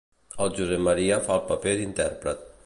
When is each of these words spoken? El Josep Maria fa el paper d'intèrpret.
El 0.45 0.49
Josep 0.55 0.81
Maria 0.87 1.19
fa 1.27 1.37
el 1.37 1.45
paper 1.51 1.75
d'intèrpret. 1.83 2.43